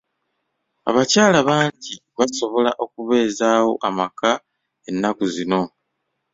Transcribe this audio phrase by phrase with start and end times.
[0.89, 4.31] Abakyala bangi basobola okubeezawo amaka
[4.89, 5.61] ennaku zino.